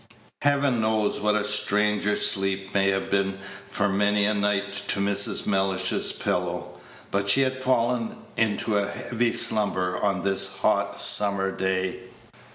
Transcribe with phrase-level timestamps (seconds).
[0.41, 5.45] Heaven knows what a stranger sleep may have been for many a night to Mrs.
[5.45, 6.81] Mellish's pillow,
[7.11, 11.99] but she had fallen into a heavy slumber on this hot summer's day.